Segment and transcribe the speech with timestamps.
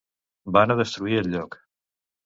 [0.55, 1.63] Van a destruir el lloc.